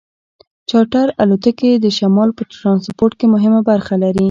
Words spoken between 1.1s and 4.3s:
الوتکې د شمال په ټرانسپورټ کې مهمه برخه لري